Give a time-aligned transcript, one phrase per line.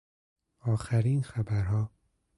[0.65, 1.91] آخرین خبرها